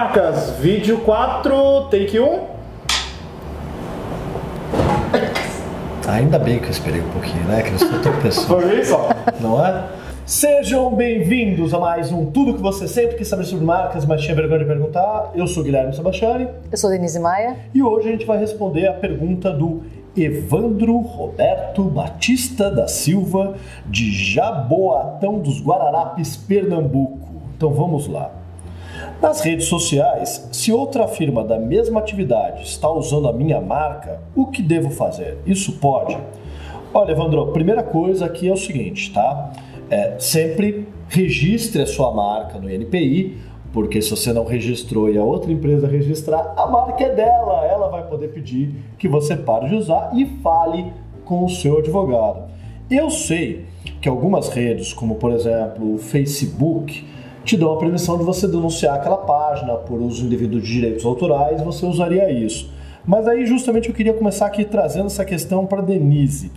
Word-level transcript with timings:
Marcas, 0.00 0.52
vídeo 0.58 1.00
4, 1.00 1.88
take 1.90 2.18
1. 2.18 2.40
Ainda 6.08 6.38
bem 6.38 6.58
que 6.58 6.64
eu 6.64 6.70
esperei 6.70 7.02
um 7.02 7.10
pouquinho, 7.10 7.44
né? 7.44 7.60
Que 7.60 7.72
eu 7.72 7.78
sou 7.78 7.92
outra 7.92 8.12
pessoa, 8.12 8.62
Por 8.62 8.72
isso, 8.72 8.94
ó. 8.94 9.10
não 9.38 9.62
é? 9.62 9.84
Sejam 10.24 10.94
bem-vindos 10.94 11.74
a 11.74 11.78
mais 11.78 12.10
um 12.10 12.24
Tudo 12.30 12.54
que 12.54 12.62
você 12.62 12.88
sempre 12.88 13.16
quis 13.16 13.28
saber 13.28 13.44
sobre 13.44 13.62
marcas, 13.66 14.06
mas 14.06 14.22
tinha 14.22 14.34
vergonha 14.34 14.60
de 14.60 14.64
perguntar. 14.64 15.32
Eu 15.34 15.46
sou 15.46 15.62
Guilherme 15.62 15.94
Sebastiani 15.94 16.48
Eu 16.72 16.78
sou 16.78 16.88
Denise 16.88 17.20
Maia. 17.20 17.56
e 17.74 17.82
hoje 17.82 18.08
a 18.08 18.12
gente 18.12 18.24
vai 18.24 18.38
responder 18.38 18.86
a 18.86 18.94
pergunta 18.94 19.52
do 19.52 19.82
Evandro 20.16 20.96
Roberto 20.96 21.82
Batista 21.84 22.70
da 22.70 22.88
Silva, 22.88 23.52
de 23.84 24.10
Jaboatão 24.10 25.40
dos 25.40 25.62
Guararapes, 25.62 26.38
Pernambuco. 26.38 27.42
Então 27.54 27.70
vamos 27.74 28.08
lá. 28.08 28.39
Nas 29.20 29.42
redes 29.42 29.66
sociais, 29.66 30.48
se 30.50 30.72
outra 30.72 31.06
firma 31.06 31.44
da 31.44 31.58
mesma 31.58 32.00
atividade 32.00 32.62
está 32.62 32.90
usando 32.90 33.28
a 33.28 33.32
minha 33.34 33.60
marca, 33.60 34.18
o 34.34 34.46
que 34.46 34.62
devo 34.62 34.88
fazer? 34.88 35.36
Isso 35.44 35.72
pode? 35.72 36.16
Olha, 36.94 37.12
Evandro, 37.12 37.46
primeira 37.48 37.82
coisa 37.82 38.24
aqui 38.24 38.48
é 38.48 38.52
o 38.52 38.56
seguinte, 38.56 39.12
tá? 39.12 39.52
É, 39.90 40.18
sempre 40.18 40.88
registre 41.06 41.82
a 41.82 41.86
sua 41.86 42.14
marca 42.14 42.58
no 42.58 42.72
INPI, 42.72 43.36
porque 43.74 44.00
se 44.00 44.10
você 44.10 44.32
não 44.32 44.46
registrou 44.46 45.10
e 45.10 45.18
a 45.18 45.22
outra 45.22 45.52
empresa 45.52 45.86
registrar, 45.86 46.54
a 46.56 46.66
marca 46.66 47.04
é 47.04 47.14
dela, 47.14 47.66
ela 47.66 47.88
vai 47.88 48.06
poder 48.06 48.28
pedir 48.28 48.74
que 48.98 49.06
você 49.06 49.36
pare 49.36 49.68
de 49.68 49.74
usar 49.74 50.12
e 50.14 50.24
fale 50.42 50.90
com 51.26 51.44
o 51.44 51.48
seu 51.50 51.78
advogado. 51.78 52.44
Eu 52.90 53.10
sei 53.10 53.66
que 54.00 54.08
algumas 54.08 54.48
redes, 54.48 54.94
como 54.94 55.16
por 55.16 55.30
exemplo 55.30 55.94
o 55.94 55.98
Facebook, 55.98 57.04
te 57.44 57.56
dão 57.56 57.72
a 57.72 57.78
permissão 57.78 58.18
de 58.18 58.24
você 58.24 58.46
denunciar 58.46 58.96
aquela 58.96 59.16
página 59.18 59.74
por 59.74 60.00
uso 60.00 60.24
indevido 60.24 60.60
de 60.60 60.72
direitos 60.72 61.04
autorais, 61.04 61.60
você 61.62 61.86
usaria 61.86 62.30
isso. 62.30 62.70
Mas 63.06 63.26
aí 63.26 63.46
justamente 63.46 63.88
eu 63.88 63.94
queria 63.94 64.12
começar 64.12 64.46
aqui 64.46 64.64
trazendo 64.64 65.06
essa 65.06 65.24
questão 65.24 65.66
para 65.66 65.80
Denise. 65.80 66.50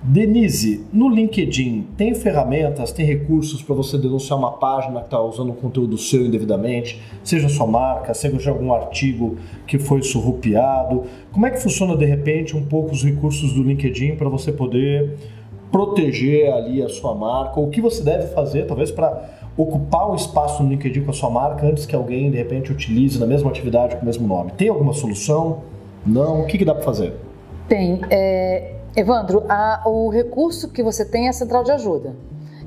Denise, 0.00 0.86
no 0.92 1.08
LinkedIn 1.08 1.88
tem 1.96 2.14
ferramentas, 2.14 2.92
tem 2.92 3.04
recursos 3.04 3.62
para 3.62 3.74
você 3.74 3.98
denunciar 3.98 4.38
uma 4.38 4.52
página 4.52 5.00
que 5.00 5.06
está 5.06 5.20
usando 5.20 5.50
um 5.50 5.56
conteúdo 5.56 5.98
seu 5.98 6.24
indevidamente, 6.24 7.02
seja 7.24 7.48
sua 7.48 7.66
marca, 7.66 8.14
seja 8.14 8.50
algum 8.50 8.72
artigo 8.72 9.36
que 9.66 9.76
foi 9.76 10.02
surrupiado. 10.02 11.02
Como 11.32 11.44
é 11.46 11.50
que 11.50 11.60
funciona 11.60 11.96
de 11.96 12.04
repente 12.04 12.56
um 12.56 12.64
pouco 12.64 12.92
os 12.92 13.02
recursos 13.02 13.52
do 13.52 13.62
LinkedIn 13.62 14.14
para 14.14 14.28
você 14.28 14.52
poder 14.52 15.16
proteger 15.72 16.52
ali 16.52 16.80
a 16.80 16.88
sua 16.88 17.14
marca? 17.14 17.58
O 17.58 17.68
que 17.68 17.80
você 17.80 18.00
deve 18.00 18.28
fazer, 18.28 18.66
talvez 18.66 18.92
para 18.92 19.37
ocupar 19.58 20.08
um 20.10 20.14
espaço 20.14 20.62
no 20.62 20.68
LinkedIn 20.70 21.04
com 21.04 21.10
a 21.10 21.14
sua 21.14 21.28
marca 21.28 21.66
antes 21.66 21.84
que 21.84 21.94
alguém 21.94 22.30
de 22.30 22.36
repente 22.36 22.70
utilize 22.72 23.18
na 23.18 23.26
mesma 23.26 23.50
atividade 23.50 23.96
com 23.96 24.02
o 24.02 24.04
mesmo 24.06 24.26
nome? 24.26 24.52
Tem 24.52 24.68
alguma 24.68 24.92
solução? 24.94 25.62
Não? 26.06 26.42
O 26.42 26.46
que, 26.46 26.56
que 26.56 26.64
dá 26.64 26.74
para 26.74 26.84
fazer? 26.84 27.14
Tem. 27.68 28.00
é, 28.08 28.74
Evandro, 28.96 29.44
a- 29.48 29.82
o 29.84 30.08
recurso 30.08 30.70
que 30.70 30.82
você 30.82 31.04
tem 31.04 31.26
é 31.26 31.30
a 31.30 31.32
central 31.32 31.62
de 31.64 31.72
ajuda. 31.72 32.14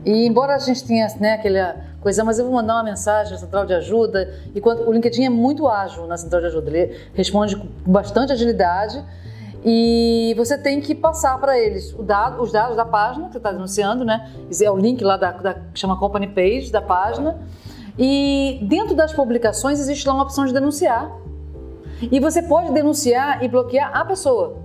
E 0.06 0.26
embora 0.28 0.56
a 0.56 0.60
gente 0.60 0.84
tenha 0.84 1.08
né, 1.20 1.34
aquela 1.34 1.78
coisa, 2.02 2.24
mas 2.24 2.40
eu 2.40 2.46
vou 2.46 2.54
mandar 2.56 2.74
uma 2.76 2.84
mensagem 2.84 3.32
na 3.34 3.38
central 3.40 3.66
de 3.66 3.74
ajuda, 3.74 4.34
e 4.54 4.60
quando, 4.60 4.88
o 4.88 4.92
LinkedIn 4.92 5.26
é 5.26 5.30
muito 5.30 5.68
ágil 5.68 6.08
na 6.08 6.18
central 6.18 6.42
de 6.42 6.48
ajuda, 6.48 6.70
ele 6.70 6.96
responde 7.14 7.56
com 7.56 7.68
bastante 7.86 8.32
agilidade 8.32 9.04
e 9.64 10.34
você 10.36 10.58
tem 10.58 10.82
que 10.82 10.96
passar 10.96 11.38
para 11.40 11.58
eles 11.60 11.94
dado- 12.00 12.42
os 12.42 12.52
dados 12.52 12.76
da 12.76 12.86
página 12.86 13.28
que 13.28 13.34
você 13.34 13.38
está 13.38 13.52
denunciando, 13.52 14.04
né? 14.04 14.32
É 14.62 14.72
o 14.72 14.76
link 14.78 15.04
lá 15.04 15.18
da, 15.18 15.32
da 15.32 15.56
chama 15.76 15.98
Company 15.98 16.28
Page 16.28 16.72
da 16.72 16.82
página. 16.82 17.40
E 17.98 18.60
dentro 18.64 18.96
das 18.96 19.14
publicações 19.14 19.80
existe 19.80 20.08
lá 20.08 20.14
uma 20.14 20.24
opção 20.24 20.46
de 20.46 20.54
denunciar. 20.54 21.12
E 22.02 22.20
você 22.20 22.42
pode 22.42 22.72
denunciar 22.72 23.44
e 23.44 23.48
bloquear 23.48 23.96
a 23.96 24.04
pessoa. 24.04 24.58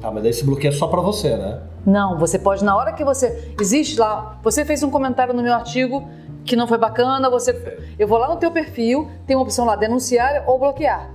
Tá, 0.00 0.10
mas 0.10 0.24
esse 0.26 0.44
bloqueio 0.44 0.72
é 0.72 0.76
só 0.76 0.86
para 0.86 1.00
você, 1.00 1.36
né? 1.36 1.62
Não, 1.86 2.18
você 2.18 2.38
pode, 2.38 2.62
na 2.64 2.76
hora 2.76 2.92
que 2.92 3.04
você. 3.04 3.54
Existe 3.58 3.98
lá, 3.98 4.38
você 4.42 4.64
fez 4.64 4.82
um 4.82 4.90
comentário 4.90 5.32
no 5.32 5.42
meu 5.42 5.54
artigo 5.54 6.06
que 6.44 6.56
não 6.56 6.66
foi 6.66 6.76
bacana, 6.76 7.30
você. 7.30 7.78
Eu 7.98 8.06
vou 8.06 8.18
lá 8.18 8.28
no 8.28 8.36
teu 8.36 8.50
perfil, 8.50 9.08
tem 9.26 9.34
uma 9.36 9.42
opção 9.42 9.64
lá, 9.64 9.76
denunciar 9.76 10.44
ou 10.46 10.58
bloquear. 10.58 11.10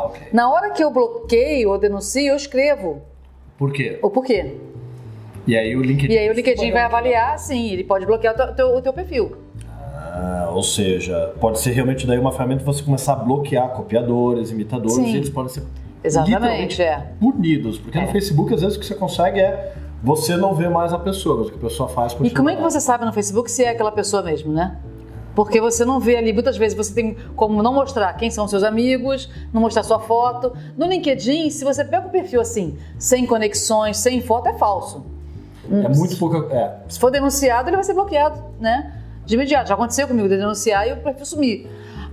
Ah, 0.00 0.06
ok. 0.06 0.20
Na 0.32 0.50
hora 0.50 0.70
que 0.70 0.82
eu 0.82 0.90
bloqueio 0.90 1.70
ou 1.70 1.78
denuncio, 1.78 2.22
eu 2.22 2.36
escrevo 2.36 3.02
Por 3.58 3.72
quê? 3.72 3.98
o 4.02 4.10
porquê. 4.10 4.56
E 5.46 5.56
aí 5.56 5.74
o 5.76 5.82
LinkedIn. 5.82 6.12
E 6.14 6.18
aí 6.18 6.30
o 6.30 6.32
LinkedIn 6.32 6.70
vai 6.70 6.82
avaliar, 6.82 7.38
sim, 7.38 7.70
ele 7.72 7.84
pode 7.84 8.06
bloquear 8.06 8.34
o 8.34 8.36
teu, 8.36 8.54
teu- 8.54 8.76
o 8.76 8.82
teu 8.82 8.92
perfil. 8.92 9.36
Ah, 9.96 10.50
ou 10.52 10.62
seja, 10.62 11.32
pode 11.40 11.58
ser 11.60 11.70
realmente 11.72 12.06
daí 12.06 12.18
uma 12.18 12.32
ferramenta 12.32 12.64
você 12.64 12.82
começar 12.82 13.12
a 13.14 13.16
bloquear 13.16 13.68
copiadores, 13.70 14.50
imitadores, 14.50 14.94
Sim. 14.94 15.16
eles 15.16 15.30
podem 15.30 15.52
ser 15.52 15.62
Exatamente, 16.04 16.80
é. 16.82 17.12
punidos. 17.20 17.78
Porque 17.78 17.98
no 17.98 18.04
É. 18.04 18.12
Facebook, 18.12 18.52
às 18.54 18.60
vezes, 18.62 18.76
o 18.76 18.80
que 18.80 18.86
você 18.86 18.94
consegue 18.94 19.40
é 19.40 19.74
você 20.02 20.36
não 20.36 20.54
ver 20.54 20.70
mais 20.70 20.92
a 20.92 20.98
pessoa, 20.98 21.38
mas 21.38 21.48
o 21.48 21.50
que 21.50 21.56
a 21.58 21.68
pessoa 21.68 21.88
faz 21.88 22.16
E 22.22 22.30
como 22.30 22.48
é 22.50 22.56
que 22.56 22.62
você 22.62 22.80
sabe 22.80 23.04
no 23.04 23.12
Facebook 23.12 23.50
se 23.50 23.64
é 23.64 23.70
aquela 23.70 23.92
pessoa 23.92 24.22
mesmo, 24.22 24.52
né? 24.52 24.76
Porque 25.34 25.60
você 25.60 25.84
não 25.84 26.00
vê 26.00 26.16
ali, 26.16 26.32
muitas 26.32 26.56
vezes 26.56 26.76
você 26.76 26.92
tem 26.92 27.14
como 27.36 27.62
não 27.62 27.72
mostrar 27.72 28.12
quem 28.14 28.30
são 28.30 28.48
seus 28.48 28.62
amigos, 28.64 29.30
não 29.52 29.60
mostrar 29.60 29.82
sua 29.82 30.00
foto. 30.00 30.52
No 30.76 30.86
LinkedIn, 30.86 31.50
se 31.50 31.64
você 31.64 31.84
pega 31.84 32.06
um 32.06 32.10
perfil 32.10 32.40
assim, 32.40 32.76
sem 32.98 33.24
conexões, 33.26 33.96
sem 33.98 34.20
foto, 34.20 34.48
é 34.48 34.54
falso. 34.54 35.06
É 35.70 35.88
muito 35.96 36.16
pouca. 36.18 36.52
É. 36.54 36.78
Se 36.88 36.98
for 36.98 37.10
denunciado, 37.10 37.68
ele 37.68 37.76
vai 37.76 37.84
ser 37.84 37.94
bloqueado, 37.94 38.42
né? 38.58 39.00
De 39.24 39.34
imediato. 39.34 39.68
Já 39.68 39.74
aconteceu 39.74 40.08
comigo 40.08 40.28
de 40.28 40.36
denunciar 40.36 40.88
e 40.88 40.92
o 40.92 40.96
perfil 40.96 41.24
sumir. 41.24 41.70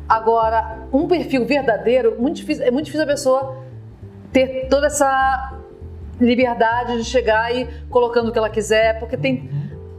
Agora, 0.08 0.84
um 0.94 1.08
perfil 1.08 1.44
verdadeiro, 1.46 2.16
muito 2.20 2.36
difícil- 2.38 2.64
é 2.66 2.70
muito 2.72 2.86
difícil 2.86 3.04
a 3.04 3.08
pessoa 3.08 3.58
ter 4.32 4.68
toda 4.70 4.88
essa 4.88 5.54
liberdade 6.20 6.98
de 6.98 7.04
chegar 7.04 7.54
e 7.56 7.68
colocando 7.90 8.30
o 8.30 8.32
que 8.32 8.38
ela 8.38 8.50
quiser, 8.50 9.00
porque 9.00 9.18
tem 9.18 9.50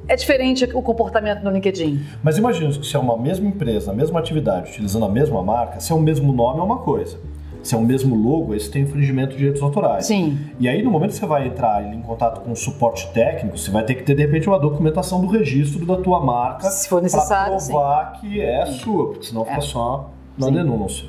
é 0.08 0.16
diferente 0.16 0.64
o 0.74 0.82
comportamento 0.82 1.42
no 1.42 1.50
LinkedIn. 1.50 2.02
Mas 2.22 2.38
imagina 2.38 2.72
que 2.72 2.86
se 2.86 2.96
é 2.96 2.98
uma 2.98 3.16
mesma 3.16 3.46
empresa, 3.46 3.90
a 3.90 3.94
mesma 3.94 4.18
atividade, 4.18 4.70
utilizando 4.70 5.04
a 5.04 5.08
mesma 5.08 5.42
marca, 5.42 5.78
se 5.78 5.92
é 5.92 5.94
o 5.94 6.00
mesmo 6.00 6.32
nome 6.32 6.60
é 6.60 6.62
uma 6.62 6.78
coisa. 6.78 7.18
Se 7.62 7.74
é 7.74 7.78
o 7.78 7.82
mesmo 7.82 8.16
logo, 8.16 8.54
esse 8.54 8.70
tem 8.70 8.82
infringimento 8.82 9.32
de 9.32 9.38
direitos 9.38 9.62
autorais. 9.62 10.06
Sim. 10.06 10.38
E 10.58 10.68
aí, 10.68 10.82
no 10.82 10.90
momento 10.90 11.10
que 11.10 11.16
você 11.16 11.26
vai 11.26 11.48
entrar 11.48 11.84
em 11.84 12.00
contato 12.00 12.40
com 12.40 12.52
o 12.52 12.56
suporte 12.56 13.12
técnico, 13.12 13.58
você 13.58 13.70
vai 13.70 13.84
ter 13.84 13.94
que 13.96 14.04
ter, 14.04 14.14
de 14.14 14.22
repente, 14.22 14.48
uma 14.48 14.58
documentação 14.58 15.20
do 15.20 15.26
registro 15.26 15.84
da 15.84 15.96
tua 15.96 16.24
marca 16.24 16.70
Se 16.70 16.88
for 16.88 17.02
necessário, 17.02 17.56
pra 17.56 17.66
provar 17.66 18.12
que 18.20 18.40
é 18.40 18.64
sua, 18.66 19.08
porque 19.08 19.26
senão 19.26 19.44
fica 19.44 19.60
só 19.60 20.10
na 20.38 20.46
Sim. 20.46 20.52
denúncia. 20.54 21.08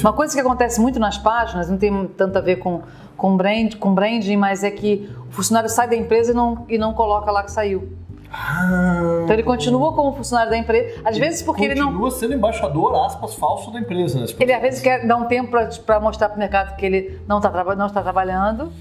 Uma 0.00 0.12
coisa 0.12 0.32
que 0.32 0.40
acontece 0.40 0.80
muito 0.80 1.00
nas 1.00 1.18
páginas, 1.18 1.68
não 1.68 1.76
tem 1.76 2.06
tanto 2.08 2.38
a 2.38 2.40
ver 2.40 2.56
com, 2.56 2.82
com, 3.16 3.36
brand, 3.36 3.74
com 3.74 3.94
branding, 3.94 4.36
mas 4.36 4.62
é 4.62 4.70
que 4.70 5.10
o 5.28 5.32
funcionário 5.32 5.68
sai 5.68 5.88
da 5.88 5.96
empresa 5.96 6.30
e 6.30 6.34
não, 6.34 6.64
e 6.68 6.78
não 6.78 6.94
coloca 6.94 7.30
lá 7.30 7.42
que 7.42 7.50
saiu. 7.50 7.88
Ah, 8.36 9.20
Então 9.22 9.32
ele 9.32 9.44
continua 9.44 9.92
como 9.92 10.12
funcionário 10.12 10.50
da 10.50 10.58
empresa, 10.58 11.00
às 11.04 11.16
vezes 11.16 11.40
porque 11.42 11.64
ele 11.64 11.76
não. 11.76 11.86
Continua 11.86 12.10
sendo 12.10 12.34
embaixador, 12.34 13.06
aspas, 13.06 13.34
falso 13.34 13.70
da 13.70 13.78
empresa, 13.78 14.18
né? 14.18 14.26
Ele 14.40 14.52
às 14.52 14.60
vezes 14.60 14.80
quer 14.80 15.06
dar 15.06 15.16
um 15.16 15.26
tempo 15.26 15.52
para 15.86 16.00
mostrar 16.00 16.28
para 16.28 16.36
o 16.36 16.38
mercado 16.38 16.76
que 16.76 16.84
ele 16.84 17.20
não 17.28 17.38
está 17.38 17.76
não 17.76 17.86
está 17.86 18.02
trabalhando. 18.02 18.72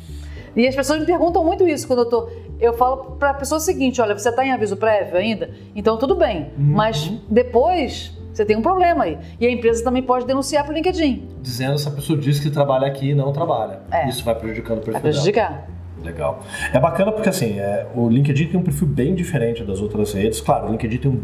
E 0.55 0.67
as 0.67 0.75
pessoas 0.75 0.99
me 0.99 1.05
perguntam 1.05 1.43
muito 1.43 1.67
isso 1.67 1.85
quando 1.85 1.99
eu 1.99 2.09
tô. 2.09 2.29
Eu 2.59 2.73
falo 2.73 3.15
para 3.19 3.29
a 3.31 3.33
pessoa 3.33 3.57
o 3.59 3.61
seguinte: 3.61 4.01
olha, 4.01 4.17
você 4.17 4.29
está 4.29 4.45
em 4.45 4.51
aviso 4.51 4.75
prévio 4.75 5.17
ainda? 5.17 5.51
Então 5.75 5.97
tudo 5.97 6.15
bem. 6.15 6.51
Mas 6.57 7.11
depois 7.29 8.11
você 8.33 8.43
tem 8.43 8.57
um 8.57 8.61
problema 8.61 9.03
aí. 9.03 9.19
E 9.39 9.45
a 9.45 9.51
empresa 9.51 9.83
também 9.83 10.01
pode 10.01 10.25
denunciar 10.25 10.63
para 10.63 10.71
o 10.71 10.75
LinkedIn. 10.75 11.29
Dizendo 11.41 11.77
se 11.77 11.87
a 11.87 11.91
pessoa 11.91 12.17
diz 12.17 12.39
que 12.39 12.49
trabalha 12.49 12.87
aqui 12.87 13.11
e 13.11 13.15
não 13.15 13.31
trabalha. 13.31 13.81
É. 13.91 14.09
Isso 14.09 14.23
vai 14.23 14.33
prejudicando 14.33 14.79
o 14.79 14.81
perfil 14.81 15.01
Vai 15.01 15.11
dela. 15.11 15.65
Legal. 16.03 16.39
É 16.73 16.79
bacana 16.79 17.11
porque 17.11 17.29
assim, 17.29 17.59
é, 17.59 17.87
o 17.95 18.09
LinkedIn 18.09 18.47
tem 18.47 18.59
um 18.59 18.63
perfil 18.63 18.87
bem 18.87 19.15
diferente 19.15 19.63
das 19.63 19.81
outras 19.81 20.13
redes. 20.13 20.41
Claro, 20.41 20.67
o 20.67 20.71
LinkedIn 20.71 20.97
tem 20.97 21.11
um, 21.11 21.21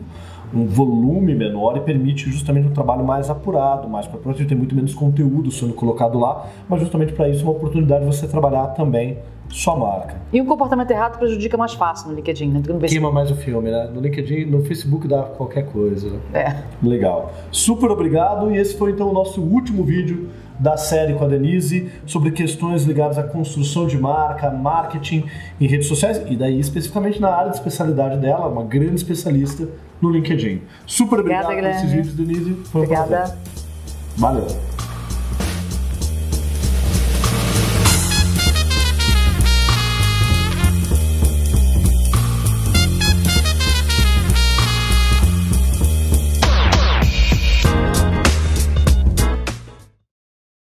um 0.54 0.66
volume 0.66 1.36
menor 1.36 1.78
e 1.78 1.82
permite 1.82 2.30
justamente 2.30 2.68
um 2.68 2.72
trabalho 2.72 3.04
mais 3.04 3.30
apurado, 3.30 3.88
mais 3.88 4.08
corporativo, 4.08 4.48
tem 4.48 4.58
muito 4.58 4.76
menos 4.76 4.94
conteúdo 4.94 5.52
sendo 5.52 5.74
colocado 5.74 6.18
lá, 6.20 6.48
mas 6.68 6.80
justamente 6.80 7.14
para 7.14 7.30
isso 7.30 7.42
é 7.42 7.44
uma 7.44 7.52
oportunidade 7.52 8.06
de 8.06 8.16
você 8.16 8.28
trabalhar 8.28 8.68
também 8.68 9.18
sua 9.50 9.76
marca. 9.76 10.16
E 10.32 10.40
um 10.40 10.46
comportamento 10.46 10.92
errado 10.92 11.18
prejudica 11.18 11.58
mais 11.58 11.74
fácil 11.74 12.10
no 12.10 12.16
LinkedIn, 12.16 12.50
né? 12.50 12.62
no. 12.68 12.80
Queima 12.80 13.12
mais 13.12 13.32
o 13.32 13.36
filme, 13.36 13.72
né? 13.72 13.90
No 13.92 14.00
LinkedIn, 14.00 14.46
no 14.46 14.64
Facebook 14.64 15.08
dá 15.08 15.24
qualquer 15.24 15.66
coisa. 15.66 16.10
né? 16.10 16.20
É. 16.34 16.86
Legal. 16.86 17.32
Super 17.52 17.90
obrigado. 17.90 18.52
E 18.52 18.58
esse 18.58 18.78
foi 18.78 18.92
então 18.92 19.10
o 19.10 19.14
nosso 19.14 19.42
último 19.42 19.84
vídeo 19.84 20.30
da 20.60 20.76
série 20.78 21.14
com 21.14 21.24
a 21.24 21.28
Denise 21.28 21.90
sobre 22.06 22.32
questões 22.32 22.84
ligadas 22.84 23.18
à 23.18 23.24
construção 23.24 23.88
de 23.88 23.98
marca, 23.98 24.52
marketing 24.52 25.24
em 25.60 25.68
redes 25.68 25.88
sociais 25.88 26.22
e 26.28 26.36
daí 26.36 26.60
especificamente 26.60 27.20
na 27.22 27.30
área 27.30 27.50
de 27.50 27.58
especialidade 27.58 28.18
dela, 28.18 28.48
uma 28.48 28.64
grande 28.64 28.96
especialista 28.96 29.68
no 30.02 30.12
LinkedIn. 30.12 30.62
Super 30.86 31.20
obrigado 31.20 31.46
Obrigada, 31.46 31.70
por 31.70 31.78
esses 31.78 31.92
vídeos, 31.92 32.14
Denise. 32.14 32.54
Foi 32.66 32.82
um 32.82 32.84
Obrigada. 32.84 33.08
prazer. 33.08 33.38
Valeu. 34.18 34.69